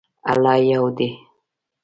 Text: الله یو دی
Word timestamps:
الله 0.31 0.55
یو 0.71 0.85
دی 0.97 1.09